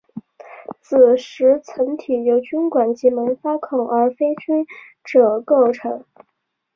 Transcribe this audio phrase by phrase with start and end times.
[0.79, 4.65] 子实层体由菌管及萌发孔而非菌
[5.03, 6.03] 褶构成。